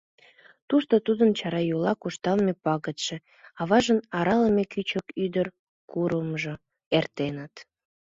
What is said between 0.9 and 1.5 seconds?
тудын